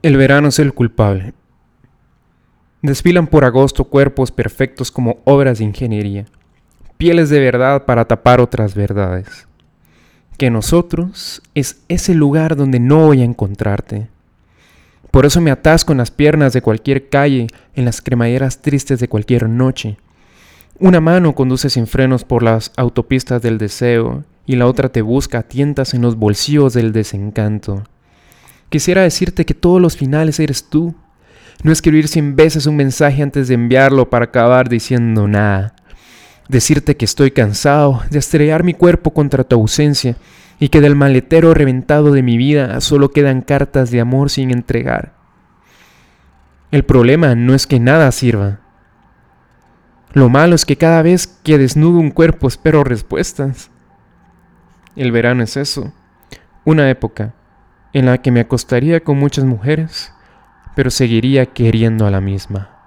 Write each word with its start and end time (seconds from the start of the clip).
El 0.00 0.16
verano 0.16 0.48
es 0.48 0.60
el 0.60 0.74
culpable. 0.74 1.34
Desfilan 2.82 3.26
por 3.26 3.44
agosto 3.44 3.82
cuerpos 3.82 4.30
perfectos 4.30 4.92
como 4.92 5.18
obras 5.24 5.58
de 5.58 5.64
ingeniería, 5.64 6.26
pieles 6.98 7.30
de 7.30 7.40
verdad 7.40 7.84
para 7.84 8.04
tapar 8.04 8.40
otras 8.40 8.76
verdades. 8.76 9.48
Que 10.36 10.50
nosotros 10.50 11.42
es 11.56 11.82
ese 11.88 12.14
lugar 12.14 12.54
donde 12.54 12.78
no 12.78 13.06
voy 13.06 13.22
a 13.22 13.24
encontrarte. 13.24 14.06
Por 15.10 15.26
eso 15.26 15.40
me 15.40 15.50
atasco 15.50 15.90
en 15.90 15.98
las 15.98 16.12
piernas 16.12 16.52
de 16.52 16.62
cualquier 16.62 17.08
calle, 17.08 17.48
en 17.74 17.84
las 17.84 18.00
cremalleras 18.00 18.62
tristes 18.62 19.00
de 19.00 19.08
cualquier 19.08 19.48
noche. 19.48 19.98
Una 20.78 21.00
mano 21.00 21.34
conduce 21.34 21.70
sin 21.70 21.88
frenos 21.88 22.22
por 22.22 22.44
las 22.44 22.70
autopistas 22.76 23.42
del 23.42 23.58
deseo 23.58 24.22
y 24.46 24.54
la 24.54 24.66
otra 24.66 24.90
te 24.90 25.02
busca 25.02 25.40
a 25.40 25.42
tientas 25.42 25.92
en 25.92 26.02
los 26.02 26.14
bolsillos 26.14 26.72
del 26.72 26.92
desencanto. 26.92 27.82
Quisiera 28.68 29.02
decirte 29.02 29.46
que 29.46 29.54
todos 29.54 29.80
los 29.80 29.96
finales 29.96 30.38
eres 30.40 30.68
tú. 30.68 30.94
No 31.62 31.72
escribir 31.72 32.06
cien 32.06 32.36
veces 32.36 32.66
un 32.66 32.76
mensaje 32.76 33.22
antes 33.22 33.48
de 33.48 33.54
enviarlo 33.54 34.10
para 34.10 34.26
acabar 34.26 34.68
diciendo 34.68 35.26
nada. 35.26 35.74
Decirte 36.48 36.96
que 36.96 37.04
estoy 37.04 37.30
cansado 37.30 38.02
de 38.10 38.18
estrellar 38.18 38.64
mi 38.64 38.74
cuerpo 38.74 39.12
contra 39.12 39.44
tu 39.44 39.56
ausencia 39.56 40.16
y 40.60 40.68
que 40.68 40.80
del 40.80 40.96
maletero 40.96 41.54
reventado 41.54 42.12
de 42.12 42.22
mi 42.22 42.36
vida 42.36 42.80
solo 42.80 43.10
quedan 43.10 43.42
cartas 43.42 43.90
de 43.90 44.00
amor 44.00 44.30
sin 44.30 44.50
entregar. 44.50 45.14
El 46.70 46.84
problema 46.84 47.34
no 47.34 47.54
es 47.54 47.66
que 47.66 47.80
nada 47.80 48.12
sirva. 48.12 48.60
Lo 50.12 50.28
malo 50.28 50.54
es 50.54 50.64
que 50.64 50.76
cada 50.76 51.02
vez 51.02 51.26
que 51.26 51.58
desnudo 51.58 51.98
un 51.98 52.10
cuerpo 52.10 52.48
espero 52.48 52.84
respuestas. 52.84 53.70
El 54.96 55.12
verano 55.12 55.42
es 55.42 55.56
eso, 55.56 55.92
una 56.64 56.90
época 56.90 57.34
en 57.92 58.06
la 58.06 58.18
que 58.18 58.30
me 58.30 58.40
acostaría 58.40 59.00
con 59.00 59.18
muchas 59.18 59.44
mujeres, 59.44 60.12
pero 60.74 60.90
seguiría 60.90 61.46
queriendo 61.46 62.06
a 62.06 62.10
la 62.10 62.20
misma. 62.20 62.77